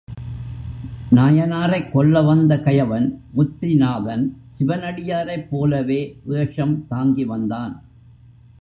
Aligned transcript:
நாயனாரைக் 1.11 1.91
கொல்ல 1.91 2.21
வந்த 2.21 2.57
கயவன் 2.57 3.19
முத்திநாதன் 3.33 4.37
சிவனடியாரைப் 4.59 5.47
போலவே 5.49 6.19
வேஷம் 6.23 6.87
தாங்கி 6.87 7.25
வந்தான். 7.25 7.81